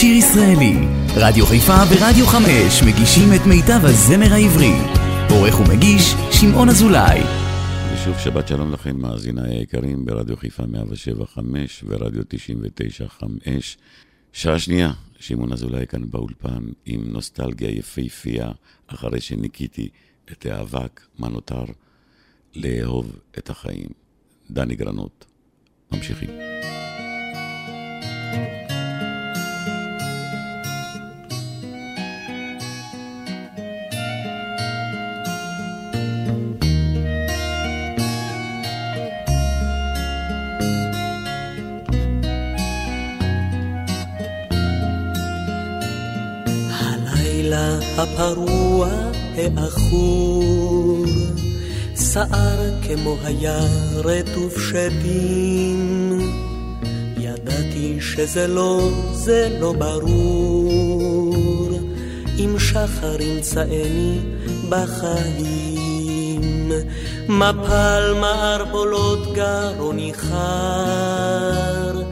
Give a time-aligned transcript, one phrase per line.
[0.00, 0.74] שיר ישראלי.
[1.16, 4.72] רדיו חיפה ורדיו חמש מגישים את מיטב הזמר העברי.
[5.30, 7.20] עורך ומגיש, שמעון אזולאי.
[7.94, 13.06] ושוב שבת שלום לכם, מאזיניי היקרים, ברדיו חיפה 175 ורדיו 99
[14.32, 18.50] שעה שנייה, שמעון אזולאי כאן באולפן, עם נוסטלגיה יפהפייה,
[18.86, 19.88] אחרי שניקיתי
[20.32, 21.64] את האבק, מה נותר?
[22.54, 23.88] לאהוב את החיים.
[24.50, 25.26] דני גרנות.
[25.92, 26.30] ממשיכים.
[48.00, 48.88] הפרוע
[49.36, 51.04] העכור,
[52.12, 53.60] שער כמו היה
[53.96, 56.20] רטוב שדים.
[57.18, 61.70] ידעתי שזה לא, זה לא ברור,
[62.38, 64.18] אם שחר ימצאני
[64.68, 66.72] בחיים.
[67.28, 72.02] מפל מערבולות גרוני חר,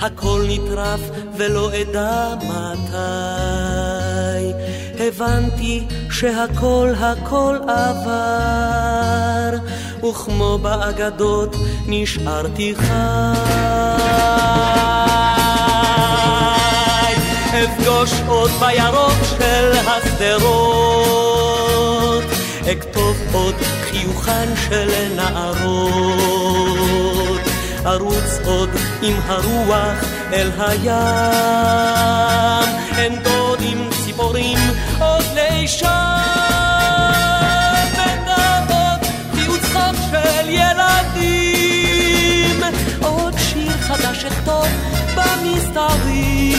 [0.00, 1.00] הכל נטרף
[1.38, 3.95] ולא אדע מתי.
[5.06, 9.50] הבנתי שהכל הכל עבר,
[9.98, 12.86] וכמו באגדות נשארתי חי.
[17.64, 21.04] אפגוש עוד בירוק של השדרות,
[22.72, 23.54] אכתוב עוד
[23.90, 26.46] חיוכן של נערות,
[27.86, 28.70] ארוץ עוד
[29.02, 30.96] עם הרוח אל הים,
[32.98, 34.58] אין דודים ציפורים
[37.92, 39.00] ונאות
[39.34, 41.80] חיוץ חוק של ילדים.
[43.02, 44.66] עוד שיר חדש אכתוב
[45.14, 46.56] במסתרים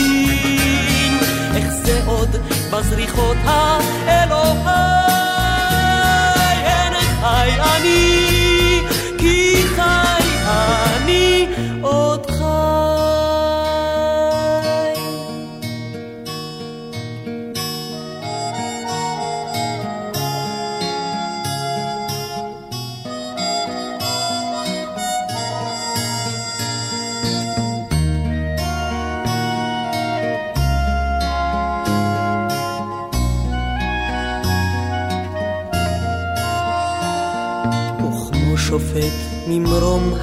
[1.56, 2.36] איך זה עוד
[2.72, 4.98] בזריחות האלוהי?
[6.64, 8.37] אין חי אני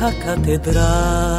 [0.07, 1.39] הקתדרה.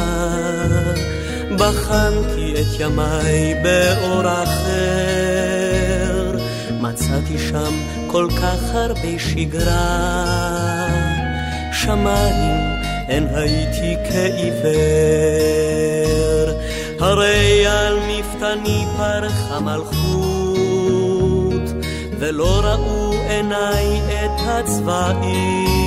[1.58, 6.36] בחנתי את ימיי באור אחר,
[6.80, 7.74] מצאתי שם
[8.06, 10.86] כל כך הרבה שגרה.
[11.72, 12.76] שמיים
[13.08, 14.70] אין הייתי כעיוור,
[17.00, 20.02] הרי על מפתני פרחה מלכות,
[22.18, 25.85] ולא ראו עיניי את הצבעים.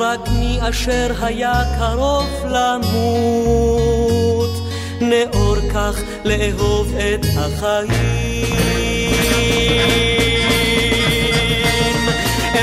[0.00, 3.70] רק מי אשר היה קרוב למות,
[5.00, 8.48] נאור כך לאהוב את החיים.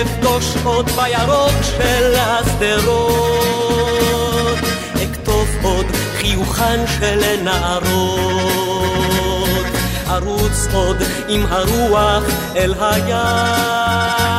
[0.02, 3.40] אפגוש עוד בירוק של השדרות,
[4.96, 5.86] אכתוב עוד
[6.18, 8.56] חיוכן של נערות,
[10.10, 10.98] ארוץ עוד
[11.28, 12.24] עם הרוח
[12.56, 14.35] אל הים.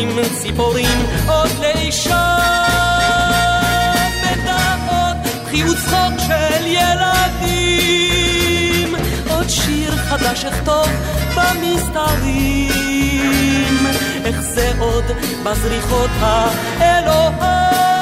[0.00, 2.16] עם ציפורים עוד לישון
[4.22, 5.16] בדעות
[5.50, 8.16] חיוץ צחוק של ילדים.
[9.30, 10.88] עוד שיר חדש אכתוב
[11.36, 12.76] במסתרים.
[14.24, 15.04] איך זה עוד
[15.44, 17.95] בזריחות האלוהי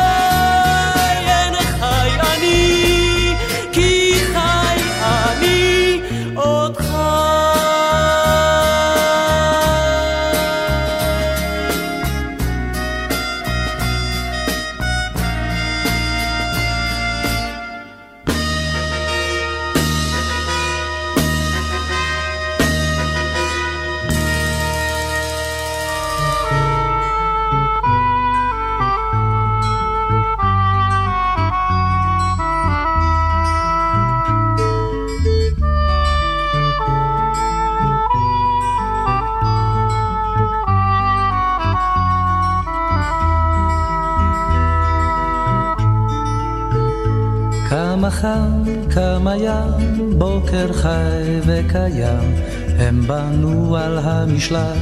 [50.19, 52.34] בוקר חי וקיים,
[52.78, 54.76] הם בנו על המשלט,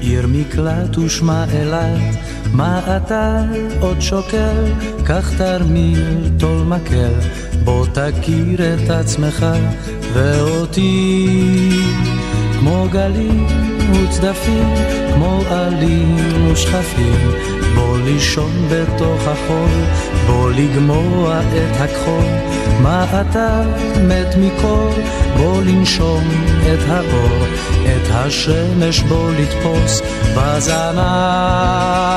[0.00, 2.16] עיר מקלט ושמה אילת,
[2.52, 3.44] מה אתה
[3.80, 4.64] עוד שוקל,
[5.04, 7.12] קח תרמיל, טול מקל,
[7.64, 9.46] בוא תכיר את עצמך,
[10.12, 11.28] ואותי.
[12.62, 13.46] כמו גלים
[13.92, 14.74] וצדפים,
[15.14, 16.16] כמו עלים
[16.52, 17.30] ושכפים,
[17.74, 19.70] בוא לישון בתוך החול,
[20.26, 22.24] בוא לגמוע את הכחול,
[22.80, 23.62] מה אתה
[24.02, 24.94] מת מקור,
[25.36, 26.24] בוא לנשום
[26.62, 27.46] את האור,
[27.84, 30.02] את השמש בוא לתפוס
[30.36, 32.12] בזנב.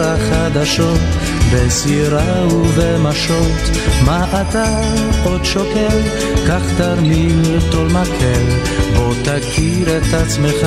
[0.00, 1.00] החדשות,
[1.52, 3.70] בסירה ובמשות.
[4.04, 4.80] מה אתה
[5.24, 6.00] עוד שוקל?
[6.46, 8.44] קח תרמיל, טול מקל,
[8.96, 10.66] בוא תכיר את עצמך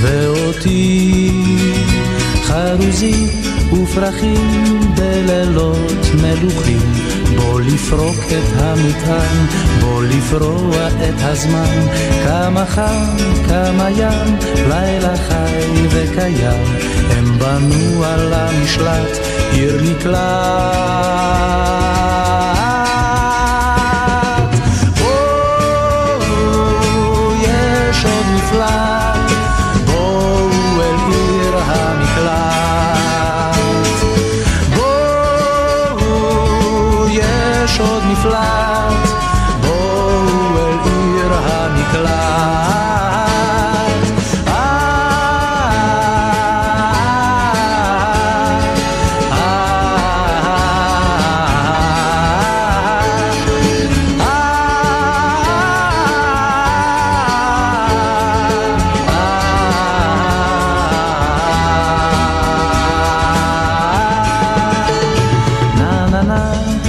[0.00, 1.30] ואותי.
[2.42, 3.28] חרוזים
[3.72, 6.92] ופרחים בלילות מלוכים,
[7.36, 9.46] בוא לפרוק את המטען,
[9.80, 11.86] בוא לפרוע את הזמן,
[12.24, 13.16] כמה חם,
[13.48, 14.36] כמה ים,
[14.68, 16.64] לילה חי וקיים.
[17.10, 19.18] הם בנו על המשלט
[19.52, 21.81] עיר מקלט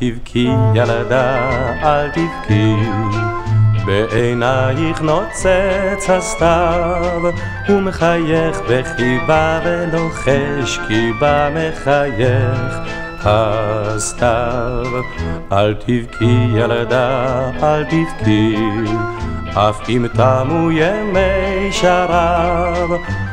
[0.00, 1.50] תבכי ילדה,
[1.82, 2.74] אל תבכי,
[3.86, 7.22] בעינייך נוצץ הסתיו,
[7.68, 12.78] ומחייך בחיבה ולוחש כי בה מחייך
[13.24, 15.02] הסתיו.
[15.52, 18.56] אל תבכי ילדה, אל תבכי,
[19.54, 22.90] אף אם תמו ימי שרב,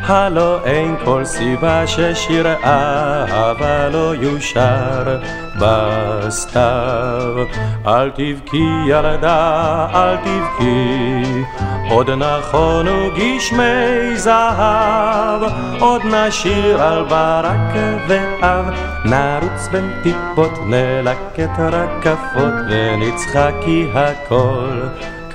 [0.08, 5.18] הלא אין כל סיבה ששיר אהבה לא יושר.
[5.60, 7.46] בסתיו.
[7.88, 11.44] אל תבכי ילדה, אל תבכי,
[11.90, 15.42] עוד נכונו גשמי זהב,
[15.80, 17.76] עוד נשיר על ברק
[18.08, 18.66] ואב,
[19.06, 24.82] נרוץ בין טיפות, נלקט רקפות, ונצחק כי הכל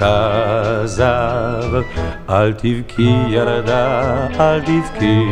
[0.01, 1.83] כזב.
[2.31, 5.31] אל תבכי ילדה, אל תבכי,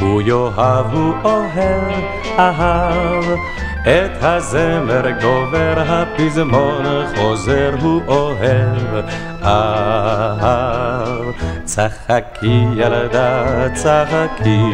[0.00, 1.92] הוא יאהב, הוא אוהב,
[2.38, 3.24] אהב.
[3.82, 6.84] את הזמר גובר, הפזמון
[7.16, 9.04] חוזר, הוא אוהב,
[9.42, 11.24] אהב.
[11.64, 13.44] צחקי ילדה,
[13.74, 14.72] צחקי,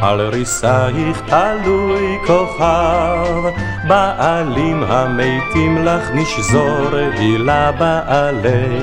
[0.00, 3.42] על ריסייך תלוי כוכב,
[3.88, 8.80] בעלים המתים לך נשזור, הילה בעלי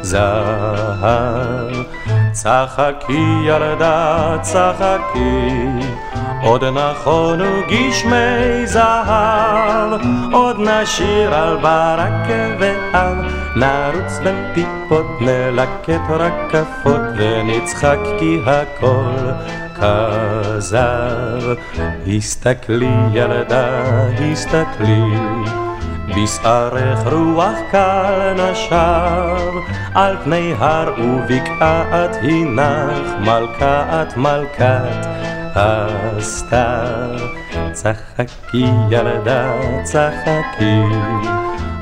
[0.00, 1.68] זהב.
[2.32, 5.50] צחקי ילדה, צחקי,
[6.42, 10.00] עוד נכונו גשמי זהב,
[10.32, 13.16] עוד נשיר על ברק ואב,
[13.56, 19.32] נרוץ בין טיפות, נלקט רקפות, ונצחק כי הכל
[19.80, 21.54] כזב.
[22.06, 23.82] הסתכלי ילדה,
[24.32, 25.02] הסתכלי
[26.16, 29.52] בשערך רוח קל נשב,
[29.94, 35.06] על פני הר ובקעת הנך, מלכת מלכת
[35.54, 37.18] הסתיו.
[37.72, 40.82] צחקי ילדה, צחקי,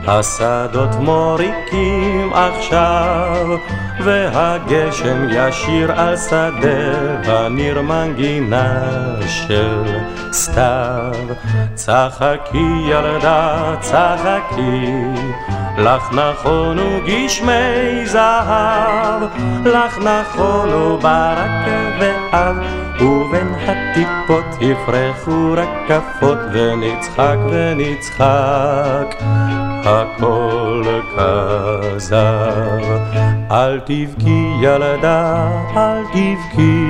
[0.06, 3.46] השדות מוריקים עכשיו,
[4.04, 8.84] והגשם ישיר על שדה, הניר מנגינה
[9.26, 9.82] של
[10.32, 11.12] סתיו.
[11.74, 15.04] צחקי ילדה, צחקי,
[15.78, 19.22] לך נכונו גשמי זהב,
[19.64, 21.50] לך נכונו ברק
[21.98, 22.56] ואב,
[23.00, 29.14] ובין הטיפות יפרחו רקפות, ונצחק ונצחק.
[29.86, 30.82] הכל
[31.16, 32.16] כזב.
[33.50, 36.82] אל תבכי ילדה, אל תבכי.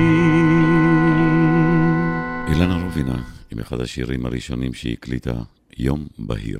[2.47, 3.15] אילנה רובינה,
[3.51, 5.33] עם אחד השירים הראשונים שהיא הקליטה,
[5.77, 6.59] יום בהיר.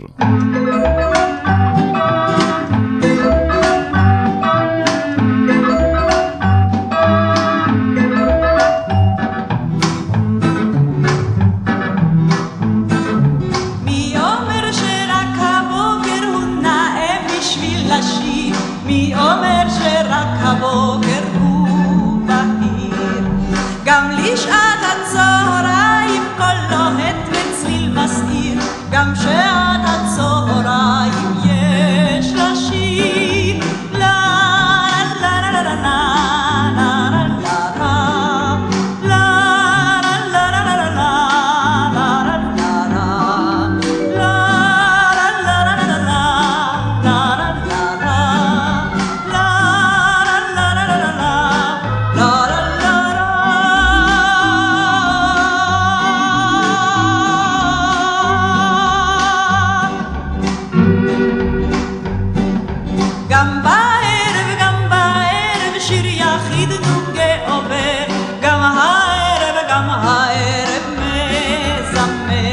[71.98, 72.47] Abrázame.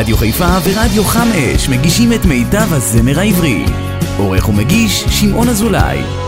[0.00, 3.64] רדיו חיפה ורדיו חם אש מגישים את מיטב הזמר העברי.
[4.18, 6.19] עורך ומגיש שמעון אזולאי.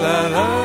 [0.00, 0.57] la la la.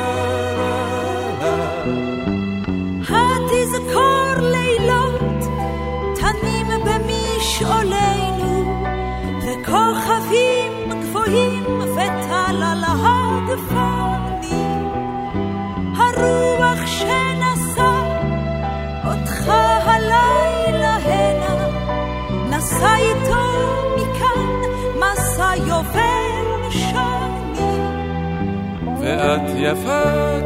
[29.24, 30.02] ואת יפה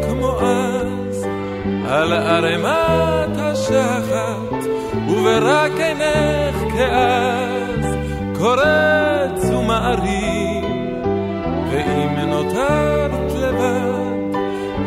[0.08, 1.26] כמו אז,
[1.88, 4.66] על ערימת השחת,
[5.08, 7.58] וברק עינך כאז.
[8.38, 10.64] קורץ ומעריב,
[11.70, 14.38] ואם נותרת לבד,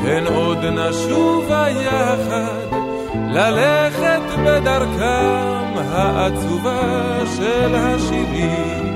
[0.06, 2.78] הן עוד נשובה יחד,
[3.14, 8.91] ללכת בדרכם העצובה של השירים.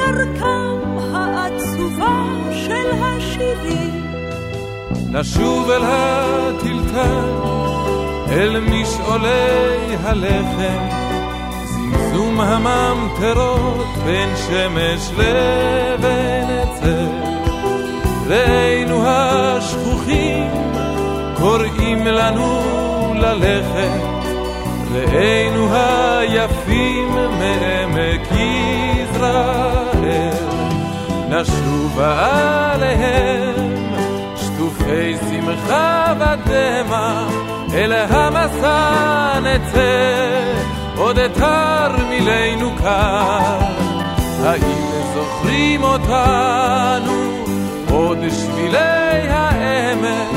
[0.00, 4.04] בדרכם העצובה של השירים.
[5.10, 7.30] נשוב אל הטלטל,
[8.30, 10.88] אל משעולי הלחם,
[11.64, 17.06] זמזום הממטרות בין שמש לבין עצר.
[18.26, 20.50] ראינו השכוחים
[21.38, 22.60] קוראים לנו
[23.14, 24.00] ללכת,
[24.92, 28.28] ראינו היפים מעמק
[30.00, 30.30] יזרעאל,
[31.28, 33.54] נשובה עליהם
[34.36, 37.28] שטופי שמחה ודמע,
[37.74, 40.52] אל המסע נצא,
[40.96, 43.58] עוד תרמילנו כאן.
[44.44, 47.44] האם זוכרים אותנו,
[47.90, 50.30] עוד שבילי העמק?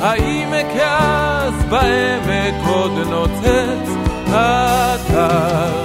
[0.00, 3.90] האם כאז בעמק עוד נוצץ
[4.28, 5.81] אתר?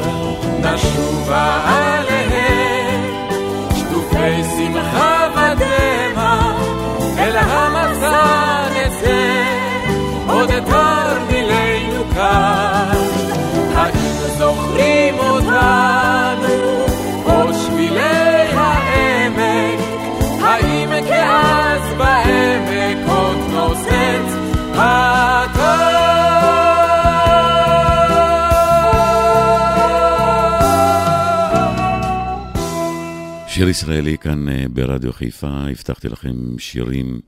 [33.57, 37.19] שיר ישראלי כאן אה, ברדיו חיפה, הבטחתי לכם שירים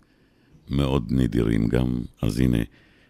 [0.70, 1.88] מאוד נדירים גם,
[2.22, 2.58] אז הנה,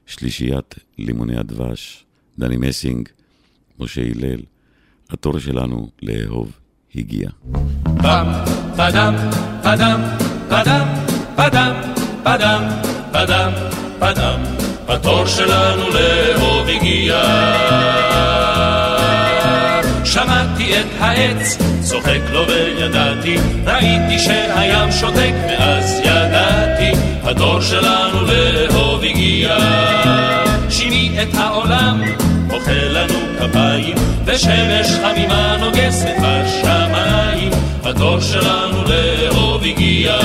[0.06, 2.06] שלישיית לימוני הדבש,
[2.38, 3.10] דני מסינג,
[3.80, 4.40] משה הלל,
[5.10, 6.60] התור שלנו לאהוב
[6.96, 7.30] הגיע.
[14.88, 18.39] התור שלנו לאהוב הגיע.
[20.14, 26.92] שמעתי את העץ צוחק לו וידעתי, ראיתי שהים שותק מאז ידעתי,
[27.24, 29.58] הדור שלנו לאהוב הגיע.
[30.70, 32.02] שימי את העולם,
[32.52, 33.96] אוכל לנו כפיים,
[34.26, 37.52] ושמש חמימה נוגסת בשמיים,
[37.84, 40.18] הדור שלנו לאהוב הגיע.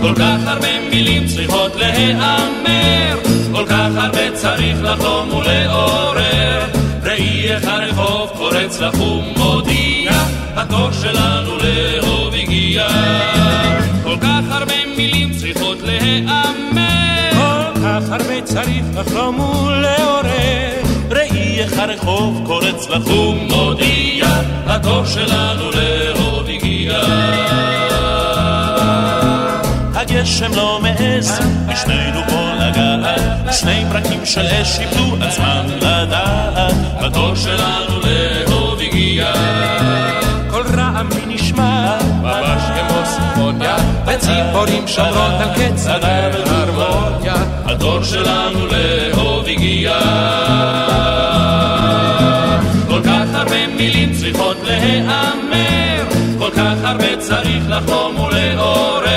[0.00, 3.18] כל כך הרבה מילים צריכות להיאמר,
[3.52, 6.09] כל כך הרבה צריך לחלום ולעורר.
[7.20, 10.10] האיח הרחוב קורץ לך ומודיע,
[10.56, 12.88] התור שלנו לאהוב הגיע.
[14.02, 20.60] כל כך הרבה מילים צריכות להיאמר, כל כך הרבה צריך לחלום ולעורר.
[21.60, 24.26] איך הרחוב קורץ לחום מודיע,
[24.66, 27.00] התור שלנו לאהוב הגיע.
[30.10, 38.00] הגשם לא מעז, בשנינו פה לגעת, שני ברקים של אש איבדו עצמם לדעת, הדור שלנו
[38.00, 39.32] לאהוב הגיע.
[40.50, 49.46] כל רעם מי נשמע, ממש כמו סימפוניה, וציפורים שומרות על קץ ההרמוניה, הדור שלנו לאהוב
[49.46, 49.98] הגיע.
[52.88, 56.04] כל כך הרבה מילים צריכות להיאמר,
[56.38, 59.09] כל כך הרבה צריך לחלום ולעורר.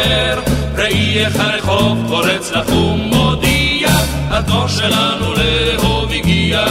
[0.93, 3.87] ראי איך הרחוב קורץ לחום מודיע,
[4.29, 6.65] הדור שלנו לאהוב הגיע.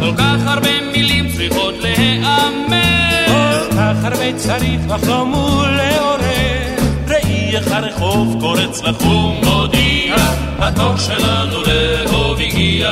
[0.00, 6.76] כל כך הרבה מילים צריכות להיאמר, כל כך הרבה צריך לחלום ולעורר.
[7.08, 10.14] ראי איך הרחוב קורץ לחום מודיע,
[10.58, 12.90] הדור שלנו לאהוב הגיע.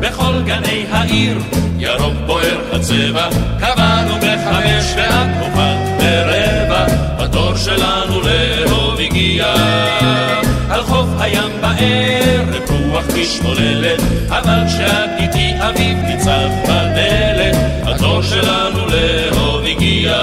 [0.00, 1.38] בכל גני העיר
[1.78, 3.28] ירוק בוער הצבע,
[3.60, 6.67] קבענו בחמש ואת הופעת ברבע,
[7.38, 9.54] התור שלנו לאהוב הגיע.
[10.70, 19.64] על חוף הים בערב רוח משתוללת, אבל כשאת איתי אביב ניצב בדלת, התור שלנו לאהוב
[19.64, 20.20] הגיע.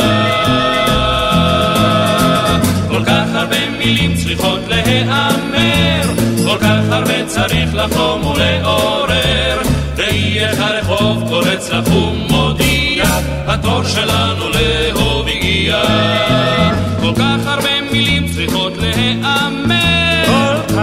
[2.90, 6.02] כל כך הרבה מילים צריכות להיאמר,
[6.46, 9.62] כל כך הרבה צריך לחלום ולעורר.
[9.98, 13.06] ראי איך הרחוב קורץ לחום מודיע,
[13.48, 14.85] התור שלנו לאהוב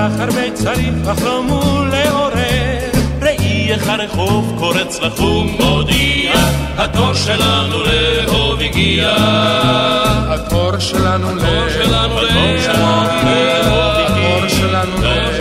[0.03, 2.91] כך הרבה צריך לחלום ולעורר.
[3.23, 6.33] ראי איך הרחוב קורץ לחום מודיע,
[6.77, 9.15] התור שלנו לאהוב הגיע.
[10.29, 12.73] התור שלנו לאהוב הגיע.
[12.73, 15.32] התור שלנו התור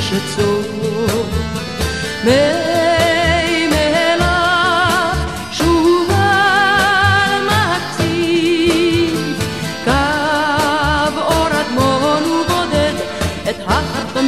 [0.00, 0.80] החרטום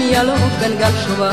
[0.01, 1.33] ילוק בין גל שובב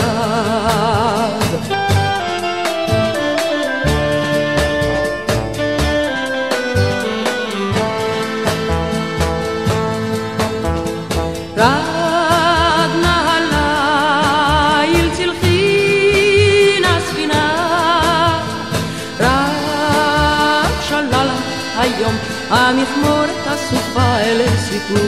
[24.79, 25.07] אל סיפור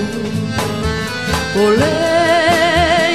[1.55, 2.11] עולה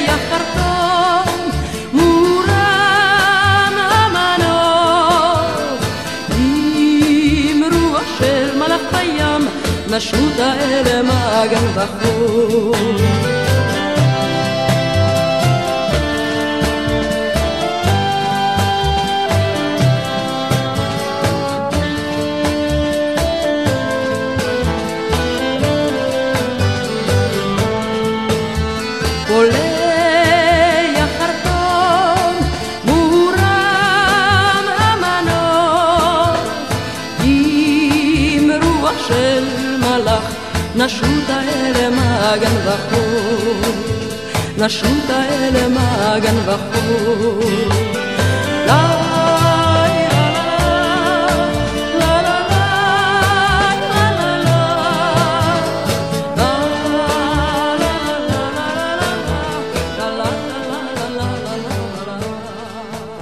[0.09, 1.51] החרטום
[1.93, 5.61] מורם המנוף
[6.39, 9.49] עם רוח של מלאך בים
[9.91, 12.75] נשות האלה מעגן בחור
[42.45, 43.61] בחור
[44.59, 47.41] נשות האלה מעגן בחור
[48.67, 49.07] לה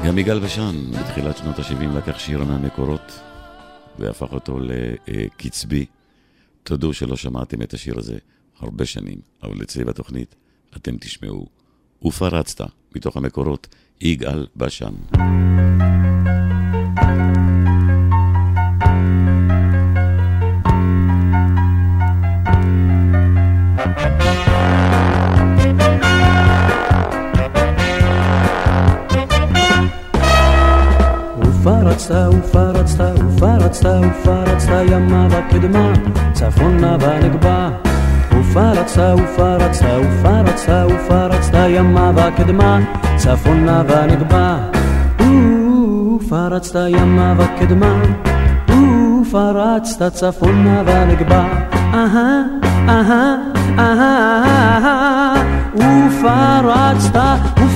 [0.07, 3.21] גם יגאל בשן, בתחילת שנות ה-70, לקח שיר מהמקורות
[3.99, 4.59] והפך אותו
[5.07, 5.87] לקצבי.
[6.63, 8.19] תודו שלא שמעתם את השיר הזה
[8.61, 10.35] הרבה שנים, אבל אצלי בתוכנית
[10.77, 11.47] אתם תשמעו.
[12.05, 12.61] ופרצת,
[12.97, 13.67] מתוך המקורות,
[14.01, 14.95] יגאל בשן.
[31.39, 35.93] ופרצת ופרצת ופרצת ופרצת ימה וקדמה
[36.33, 37.84] צפונה ונגבה
[38.41, 42.81] ופרצת ופרצת ופרצת ופרצת ימה וקדמה
[43.17, 44.57] צפונה ונגבה.
[46.17, 48.03] ופרצת ימה וקדמה
[49.21, 51.45] ופרצת צפונה ונגבה.
[51.95, 52.43] אהה
[52.89, 53.37] אהה
[53.79, 55.35] אהה.
[55.75, 57.21] ופרצת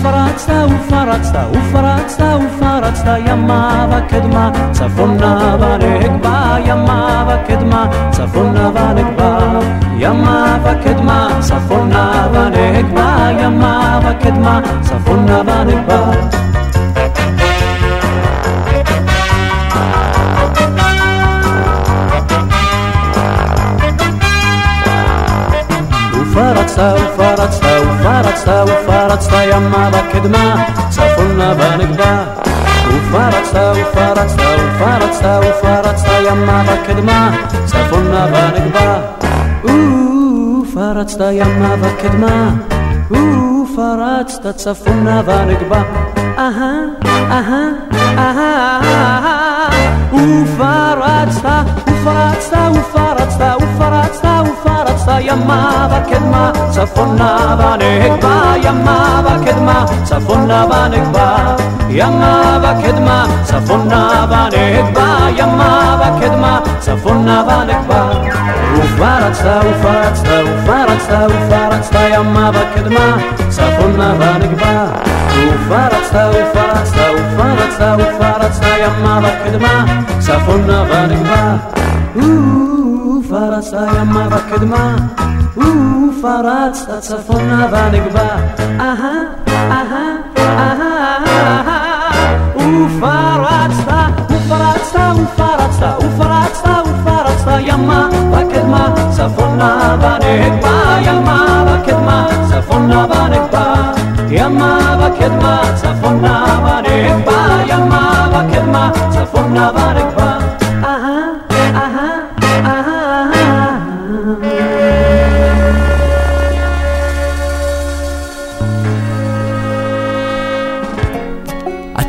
[0.00, 4.50] ופרצת ופרצת ופרצת ופרצת ימה וקדמה.
[4.72, 7.86] צפונה ונגבה ימה וקדמה.
[8.10, 9.38] צפונה ונגבה
[9.98, 11.28] ימה וקדמה.
[11.40, 14.60] צפונה ונגבה ימה וקדמה.
[14.80, 16.10] צפונה ונגבה
[27.38, 32.24] ופרצת ופרצת ופרצת ימה וקדמה צפונה ונגבה
[32.88, 39.00] ופרצת ופרצת ופרצת ופרצת ימה וקדמה צפונה ונגבה
[40.62, 42.50] ופרצת ימה וקדמה
[43.10, 45.82] ופרצת צפונה ונגבה
[46.38, 46.72] אהה
[47.30, 47.68] אהה
[48.18, 48.88] אהה.
[50.12, 53.57] ופרצת ופרצת ופרצת
[55.18, 61.56] ופרצת ימה וקדמה צפונה ונגבה ימה וקדמה צפונה ונגבה
[61.88, 68.10] ימה וקדמה צפונה ונגבה ימה וקדמה צפונה ונגבה
[68.76, 73.16] ופרצת ופרצת ופרצת ופרצת ימה וקדמה
[73.48, 74.86] צפונה ונגבה
[75.34, 79.84] ופרצת ופרצת ופרצת ופרצת ימה וקדמה
[80.18, 81.56] צפונה ונגבה
[82.16, 82.67] ופרצת ימה
[84.30, 84.96] וקדמה
[85.56, 88.28] ופרצת צפונה ונגבה
[88.80, 89.12] אהה
[89.48, 91.88] אהה אהה אהה
[92.56, 103.74] ופרצת ופרצת ופרצת ופרצת ופרצת ימה וקדמה צפונה ונגבה ימה וקדמה צפונה ונגבה
[104.30, 110.17] ימה וקדמה צפונה ונגבה ימה וקדמה צפונה ונגבה אהה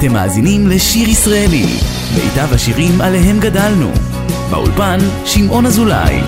[0.09, 1.65] אתם מאזינים לשיר ישראלי,
[2.15, 3.91] מיטב השירים עליהם גדלנו.
[4.51, 6.19] באולפן, שמעון אזולאי.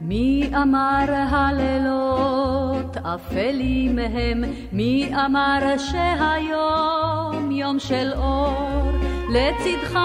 [0.00, 4.44] מי אמר הלילות אפלים הם?
[4.72, 8.90] מי אמר שהיום יום של אור?
[9.28, 9.98] לצדך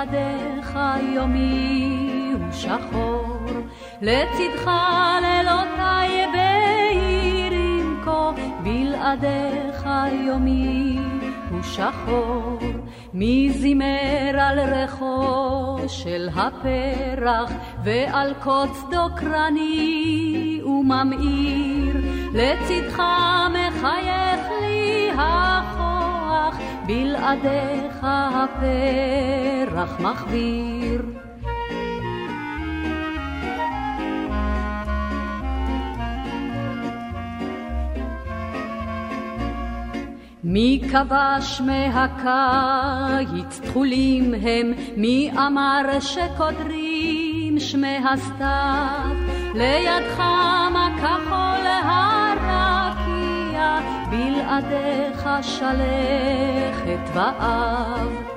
[0.00, 0.78] בלעדיך
[1.14, 3.36] יומי הוא שחור.
[4.00, 4.70] לצדך
[5.22, 8.30] לילותיי בהירים כה,
[8.62, 9.88] בלעדיך
[10.26, 10.98] יומי
[11.50, 12.58] הוא שחור.
[13.14, 17.52] מי זימר על ריחו של הפרח
[17.84, 21.96] ועל קוץ דוקרני וממאיר
[22.34, 23.02] לצדך
[23.50, 24.29] מחייך
[26.50, 31.02] הכוח בלעדיך הפרח מחביר
[40.44, 49.10] מי כבש מהקיץ תכולים הם, מי אמר שקודרים שמי הסתיו,
[49.54, 50.18] לידך
[50.72, 52.19] מה כחול הרקיע,
[54.10, 58.30] בלעדיך שלכת ואב.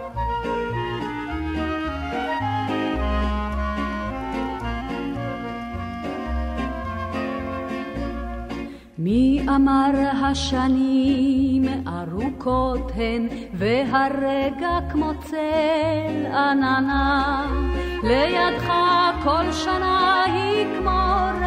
[8.98, 9.92] מי אמר
[10.26, 17.46] השנים ארוכות הן והרגע כמו צל עננה
[18.04, 18.74] לידך
[19.24, 21.43] כל שנה היא כמו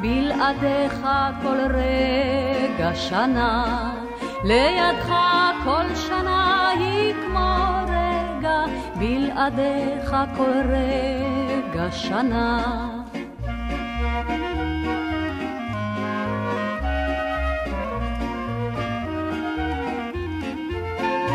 [0.00, 1.06] בלעדיך
[1.42, 3.94] כל רגע שנה
[4.44, 5.14] לידך
[5.64, 8.64] כל שנה היא כמו רגע
[8.98, 12.64] בלעדיך כל רגע שנה.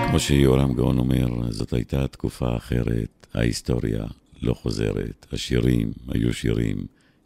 [0.07, 4.03] כמו שיורם גאון אומר, זאת הייתה תקופה אחרת, ההיסטוריה
[4.41, 6.77] לא חוזרת, השירים היו שירים,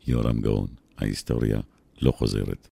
[0.07, 0.67] יורם גאון,
[0.97, 1.59] ההיסטוריה
[2.01, 2.67] לא חוזרת.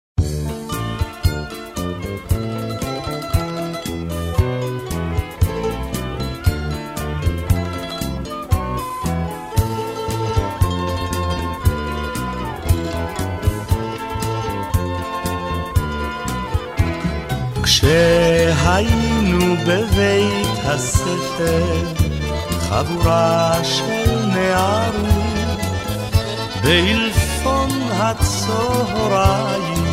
[17.62, 21.94] כשהיינו בבית הספר,
[22.60, 25.12] חבורה של נערים,
[27.44, 29.84] באלפון הצהריים,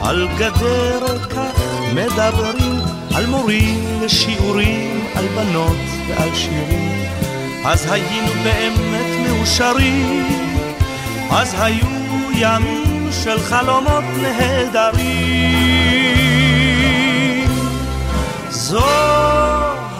[0.00, 1.60] על גדר כך
[1.94, 2.80] מדברים,
[3.14, 5.76] על מורים ושיעורים, על בנות
[6.08, 7.04] ועל שירים.
[7.64, 10.26] אז היינו באמת מאושרים,
[11.30, 11.86] אז היו
[12.34, 15.48] ימים של חלומות נהדרים.
[18.50, 18.86] זו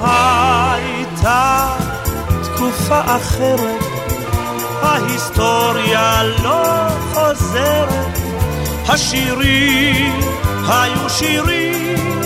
[0.00, 1.76] הייתה
[2.42, 3.87] תקופה אחרת,
[4.82, 8.18] ההיסטוריה לא חוזרת,
[8.88, 10.20] השירים
[10.68, 12.20] היו שירים,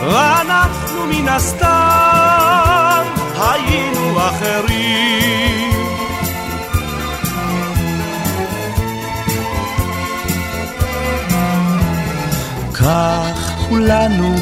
[0.00, 3.04] ואנחנו מן הסתם
[3.38, 5.70] היינו אחרים.
[12.74, 14.34] כך כולנו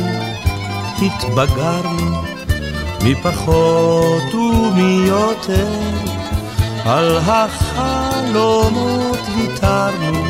[1.02, 2.22] התבגרנו
[3.02, 5.97] מפחות ומיותר,
[6.88, 10.24] על החלומות ויתרנו,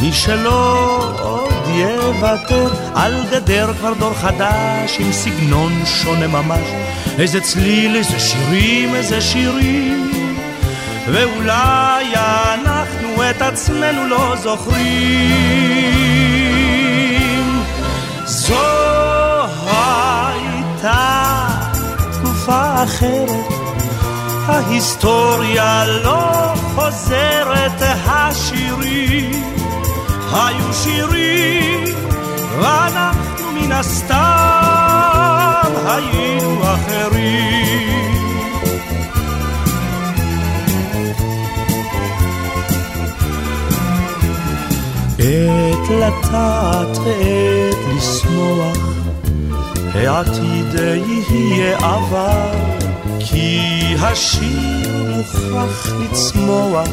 [0.00, 6.66] מי שלא עוד יוותר, על גדר כבר דור חדש עם סגנון שונה ממש,
[7.18, 10.34] איזה צליל, איזה שירים, איזה שירים,
[11.06, 12.04] ואולי
[12.54, 15.82] אנחנו את עצמנו לא זוכרים.
[18.24, 18.54] זו
[19.66, 21.48] הייתה
[22.12, 23.61] תקופה אחרת,
[24.46, 29.42] ההיסטוריה לא חוזרת, השירים
[30.32, 31.84] היו שירים,
[32.60, 34.12] ואנחנו מן הסתם
[35.86, 38.12] היינו אחרים.
[45.18, 48.76] עת לטעת ועת לשמוח
[49.94, 50.74] העתיד
[51.30, 52.81] יהיה עבר,
[53.26, 56.88] כי השיר מוכרח לצמוח,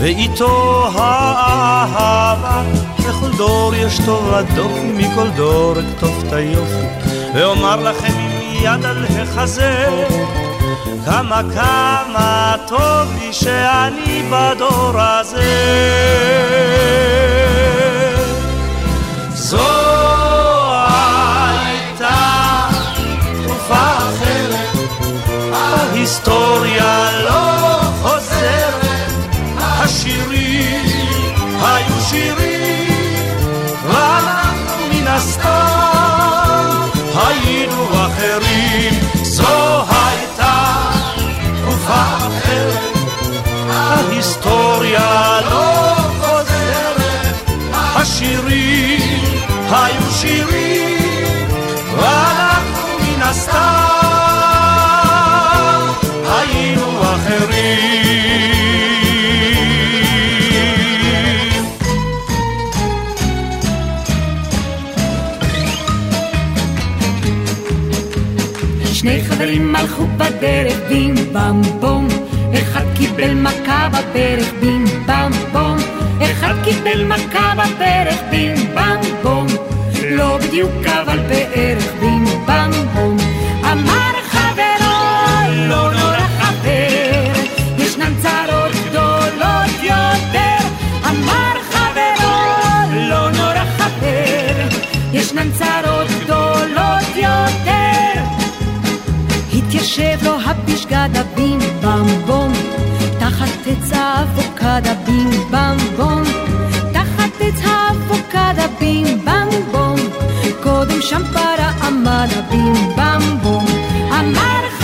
[0.00, 2.62] ואיתו האהבה.
[2.98, 6.86] לכל דור יש טוב הדופי, מכל דור אכתוב את היופי,
[7.34, 8.30] ואומר לכם עם
[8.62, 9.88] יד על החזה,
[11.04, 15.72] כמה כמה טוב לי שאני בדור הזה.
[19.34, 20.01] זו
[26.12, 29.12] ההיסטוריה לא חוזרת,
[29.58, 30.86] השירים
[31.62, 33.24] היו שירים,
[33.86, 38.94] ואנחנו מן הסתם היינו אחרים.
[39.22, 40.90] זו הייתה
[41.62, 42.96] תקופה אחרת,
[43.70, 49.24] ההיסטוריה לא חוזרת, השירים
[49.70, 51.48] היו שירים,
[51.96, 54.11] ואנחנו מן הסתם
[70.42, 72.08] בדרך בים במ בום.
[72.54, 75.76] אחד קיבל מכה בברך בים במ בום.
[76.22, 79.46] אחד קיבל מכה בברך בים במ בום.
[80.10, 83.16] לא בדיוק אבל בערך בים במ בום.
[83.72, 87.32] אמר חברו לא נורא חבר.
[87.78, 90.66] ישנן צרות גדולות יותר.
[91.10, 94.78] אמר חברו לא נורא חבר.
[95.12, 97.62] ישנן צרות גדולות יותר.
[99.54, 100.21] התיישב
[100.68, 102.52] לו הפשגד הבים במבום
[103.18, 106.22] תחת עץ האבוקדה בים במבום
[106.92, 109.96] תחת עץ האבוקדה בים במבום
[110.62, 113.66] קודם שם פרה עמד הבים במבום
[114.10, 114.81] אמר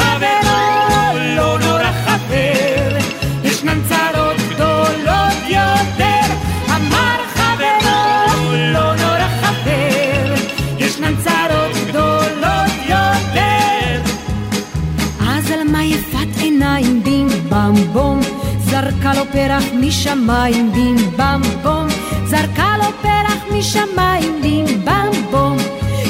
[19.58, 21.86] פרח משמיים בים במבום.
[22.26, 25.56] זרקה לו פרח משמיים בים במבום.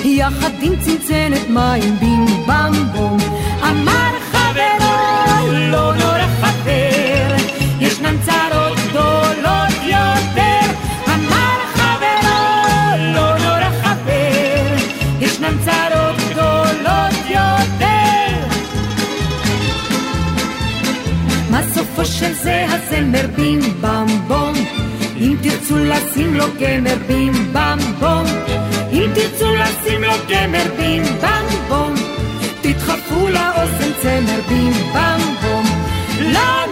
[0.04, 3.18] יחד עם צנצנת מים בים במבום.
[3.62, 6.26] אמר חברו לא נורא
[22.18, 24.52] של זה הזמר בים במבום
[25.16, 28.24] אם תרצו לשים לו גמר בים במבום
[28.92, 31.94] אם תרצו לשים לו גמר בים במבום
[32.60, 35.66] תדחפו לאוזן צמר בים במבום
[36.20, 36.67] לא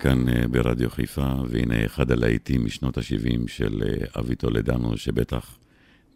[0.00, 5.58] כאן אה, ברדיו חיפה, והנה אחד הלהיטים משנות ה-70 של אה, אבי טולדנו, שבטח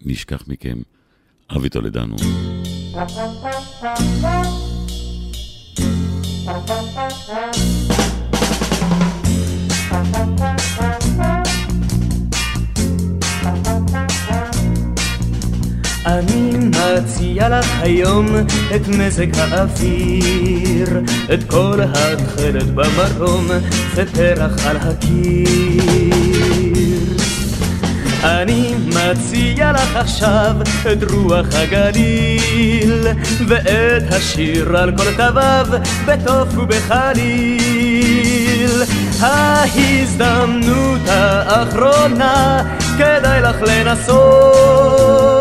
[0.03, 0.78] נשכח מכם.
[1.57, 2.16] אבי טולדנו.
[6.47, 7.82] אני
[16.97, 18.26] מציע לך היום
[18.74, 20.88] את מזג האוויר,
[21.34, 23.47] את כל התכלת במרום
[23.95, 25.82] ופרח על הקיר.
[28.24, 30.57] אני מציע לך עכשיו
[30.93, 33.07] את רוח הגליל,
[33.49, 35.66] ואת השיר על כל תוויו
[36.07, 37.62] בתוף ובחליל.
[39.20, 42.62] ההזדמנות האחרונה
[42.99, 45.32] כדאי לך לנסות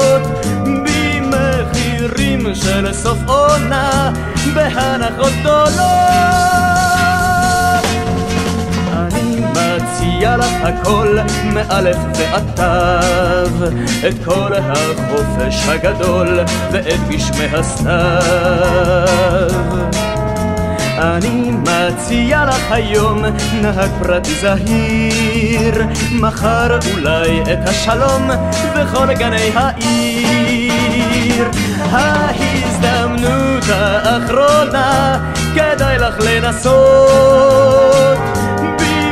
[2.56, 4.12] של סוף עונה
[4.54, 5.82] בהנחות גדולות
[8.94, 11.18] אני מציע לך הכל
[11.54, 13.66] מאלף ועד תו
[14.08, 16.40] את כל החופש הגדול
[16.72, 17.92] ואת גשמי הסתיו
[20.98, 23.24] אני מציע לך היום
[23.62, 28.30] נהג פרטי זהיר, מחר אולי את השלום
[28.76, 30.41] וכל גני העיר.
[31.92, 35.18] ההזדמנות האחרונה
[35.56, 38.18] כדאי לך לנסות.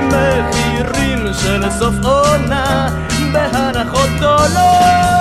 [0.10, 2.90] במחירים של סוף עונה
[3.34, 5.19] בהנחות גדולות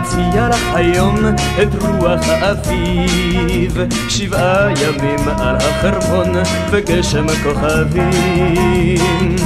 [0.00, 1.16] אני מציע לך היום
[1.62, 3.78] את רוח האביב.
[4.08, 6.32] שבעה ימים על החרמון
[6.70, 9.36] וגשם כוכבים.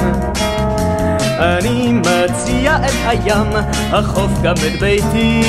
[1.39, 3.47] אני מציע את הים,
[3.93, 5.43] החוף גם את ביתי.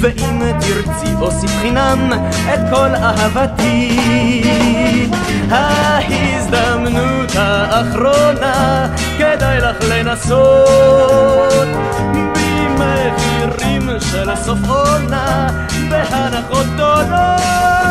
[0.00, 2.12] ואם תרצי אוסיף חינם
[2.54, 3.98] את כל אהבתי.
[5.50, 8.86] ההזדמנות האחרונה
[9.18, 11.68] כדאי לך לנסות
[14.10, 15.48] של סוף עונה
[15.90, 17.83] בהנחות גדולות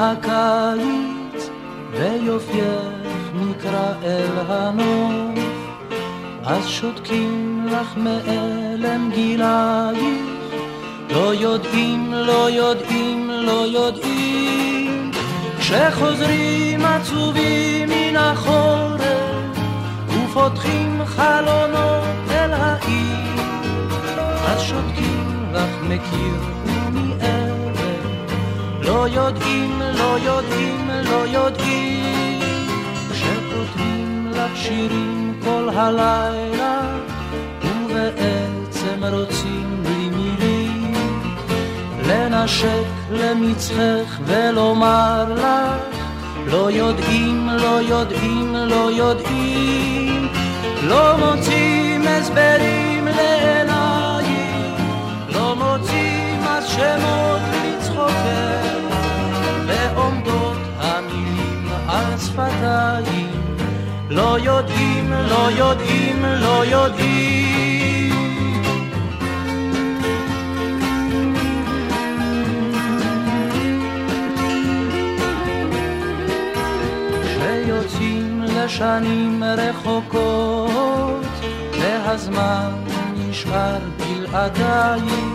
[0.00, 1.50] הקיץ
[1.92, 5.44] ויופייך נקרא אל הנוף.
[6.44, 9.98] אז שותקים לך מאלם גילייך
[11.10, 15.10] לא יודעים, לא יודעים, לא יודעים.
[15.58, 19.58] כשחוזרים עצובים מן החורף
[20.08, 23.40] ופותחים חלונות אל העיר.
[24.46, 26.59] אז שותקים לך מקיר
[28.82, 32.40] לא יודעים, לא יודעים, לא יודעים
[33.12, 36.80] כשכותבים לך שירים כל הלילה
[37.64, 40.94] ובעצם רוצים בלי מילים
[42.06, 46.00] לנשק למצחך ולומר לך
[46.46, 50.28] לא יודעים, לא יודעים, לא יודעים
[50.82, 54.80] לא מוצאים הסברים לעינייך
[55.34, 58.49] לא מוצאים אז שמות לצחוקך
[60.00, 63.56] ועומדות המילים על שפתיים
[64.10, 68.10] לא יודעים, לא יודעים, לא יודעים.
[77.22, 81.26] כשיוצאים לשנים רחוקות
[81.80, 82.70] והזמן
[83.16, 85.29] נשאר בלעדייך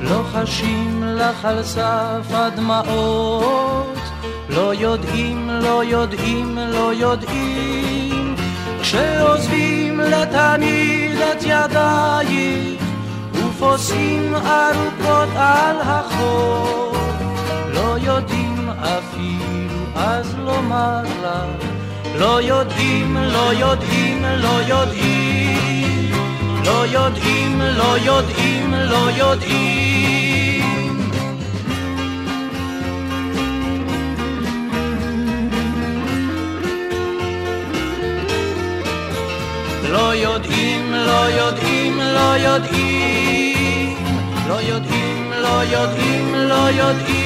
[0.00, 3.98] לא חשים לך על סף הדמעות.
[4.48, 8.34] לא יודעים, לא יודעים, לא יודעים.
[8.82, 12.82] כשעוזבים לתמיד את ידייך
[13.32, 16.96] ופוסעים ארוכות על החור.
[17.74, 21.68] לא יודעים אפילו אז לומר לך
[22.18, 26.12] לא יודעים, לא יודעים, לא יודעים.
[26.64, 29.77] לא יודעים, לא יודעים, לא יודעים
[39.92, 43.96] לא לא יודעים, לא יודעים לא יודעים,
[44.48, 47.18] לא יודעים, לא יודעים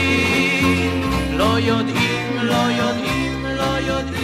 [1.36, 4.22] לא יודעים, לא יודעים, לא יודעים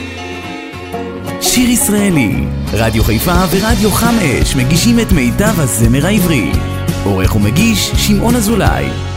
[1.40, 6.52] שיר ישראלי, רדיו חיפה ורדיו חם אש מגישים את מיטב הזמר העברי.
[7.04, 9.07] עורך ומגיש שמעון אזולאי.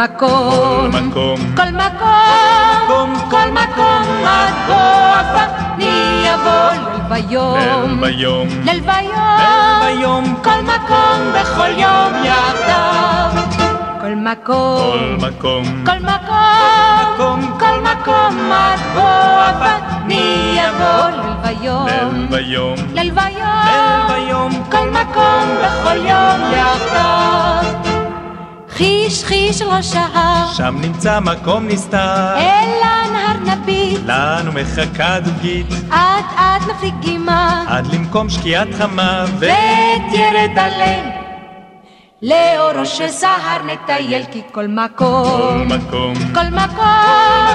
[0.00, 4.76] כל מקום, מקום, כל מקום, כל מקום, את בוא
[5.76, 13.42] אני אבוא ליל ביום, ביום, ליל ביום, כל מקום בכל יום יחדיו.
[14.00, 19.66] כל מקום, כל מקום, כל מקום, כל מקום, את בוא
[20.06, 27.89] אני אבוא ליל ביום, ביום, ליל ביום, כל מקום בכל יום יחדיו.
[28.80, 36.24] חיש חיש ראש ההר, שם נמצא מקום נסתר, אל הנהר נביט, לנו מחכה דוגית, אט
[36.34, 41.10] אט מפליגימה, עד למקום שקיעת חמה, ותרד עלינו.
[42.22, 46.80] לאורו של סהר נטייל כי כל כל מקום, מקום, כל מקום,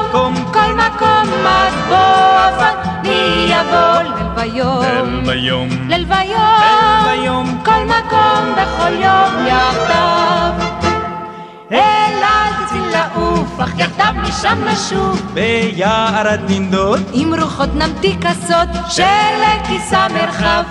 [0.10, 2.66] מקום, כל מקום את בוא
[3.04, 4.86] אני אבוא ליל ויום,
[5.24, 6.06] ליל ויום, ליל
[7.06, 10.75] ויום, כל מקום בכל יום יחדיו.
[11.72, 15.22] אלעד ציל לעוף, אך יחדיו משם נשוב.
[15.34, 20.64] ביערד ננדוד, עם רוחות נמתיק כסות, שלכיס המרחב.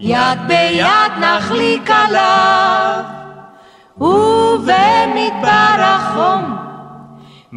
[0.00, 3.04] יד ביד נחליק עליו,
[3.98, 6.67] ובמדבר החום.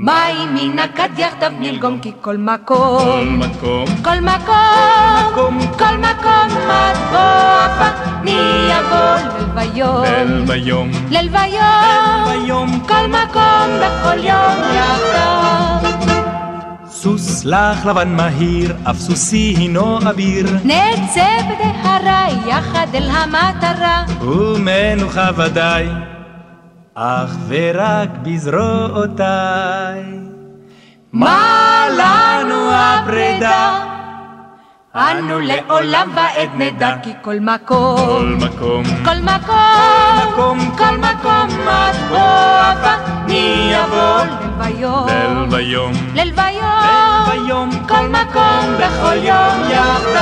[0.04, 7.68] מים מן הכד יחדיו נלגום כי כל כל מקום, מקום, כל מקום, כל מקום מטבוע
[7.80, 8.38] פת, מי
[8.70, 9.16] יבוא
[10.06, 15.92] ליל ויום, ליל ויום, כל מקום בכל יום יחדיו.
[16.88, 25.88] סוס לך לבן מהיר, אף סוסי הינו אביר, נצא בדהרה יחד אל המטרה, ומנוחה ודאי,
[26.96, 30.04] אך ורק בזרועותיי.
[31.14, 33.86] מה לנו הפרידה?
[34.96, 39.58] אנו לעולם ועד נדע כי כל כל מקום, מקום, כל מקום,
[40.28, 44.42] מקום, כל מקום מטבוע פת, מי יבוא?
[45.08, 46.34] ליל ויום, ליל
[47.28, 50.21] ויום, כל מקום בכל יום יחדיו,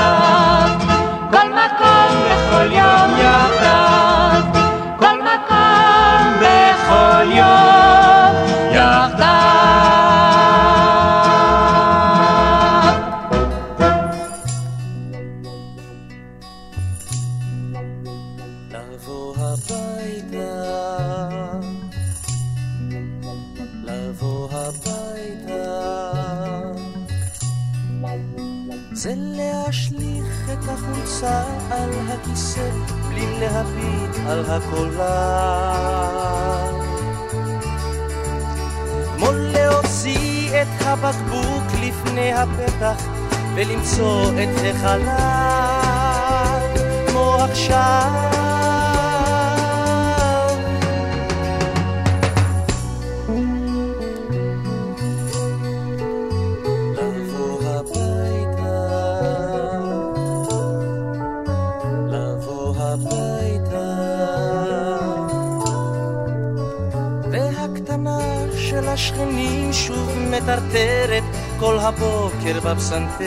[72.80, 73.26] הבוקר בפסנתר.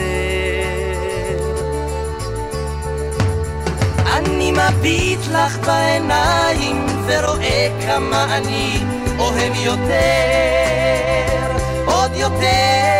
[4.13, 8.79] אני מביט לך בעיניים ורואה כמה אני
[9.19, 9.93] אוהב יותר,
[11.85, 12.92] עוד יותר.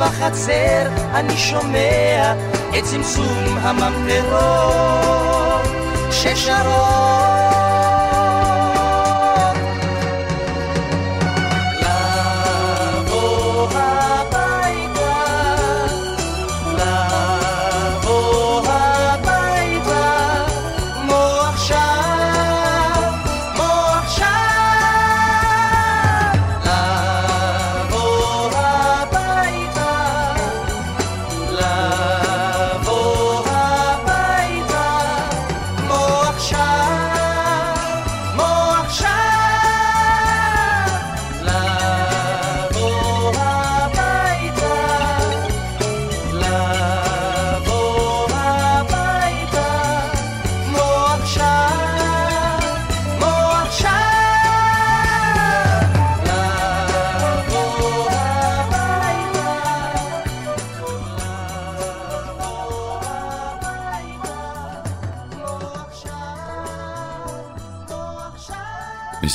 [0.00, 2.34] הדשא בחצר אני שומע
[2.78, 4.86] את צמצום הממטרות
[6.10, 7.25] ששרות.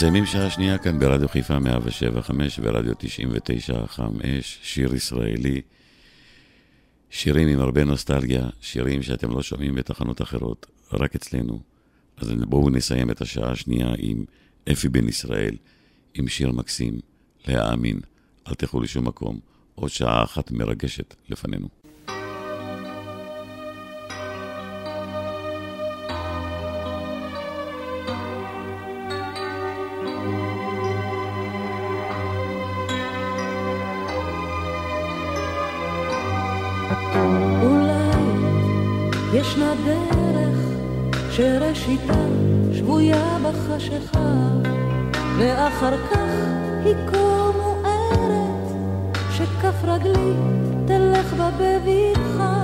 [0.02, 5.62] מסיימים שעה שנייה כאן ברדיו חיפה 107 5 ורדיו 99 5, שיר ישראלי.
[7.10, 11.60] שירים עם הרבה נוסטלגיה, שירים שאתם לא שומעים בתחנות אחרות, רק אצלנו.
[12.18, 14.26] אז בואו נסיים את השעה השנייה עם
[14.72, 15.56] אפי בן ישראל,
[16.14, 17.00] עם שיר מקסים,
[17.48, 18.00] להאמין,
[18.48, 19.40] אל תלכו לשום מקום,
[19.76, 21.81] עוד שעה אחת מרגשת לפנינו.
[41.42, 42.14] שראשיתה
[42.74, 44.34] שבויה בחשיכה
[45.40, 46.20] ואחר כך
[46.86, 48.76] היא כה מוארת
[49.32, 50.34] שכף רגלי
[50.88, 52.64] תלך בה בבטחה.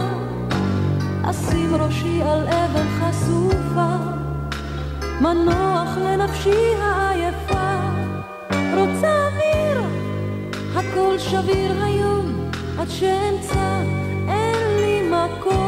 [1.23, 3.95] אשים ראשי על אבן חשופה
[5.21, 7.80] מנוח לנפשי העייפה.
[8.51, 9.82] רוצה אוויר
[10.75, 12.49] הכל שביר היום
[12.80, 13.82] עד שאמצא
[14.28, 15.66] אין לי מקום